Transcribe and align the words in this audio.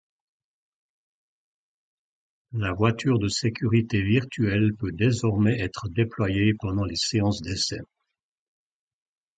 La 2.53 2.73
voiture 2.73 3.19
de 3.19 3.27
sécurité 3.27 4.01
virtuelle 4.01 4.71
peut 4.73 4.91
désormais 4.91 5.59
être 5.59 5.89
déployée 5.89 6.55
pendant 6.59 6.85
les 6.85 6.95
séances 6.95 7.43
d'essai. 7.43 7.81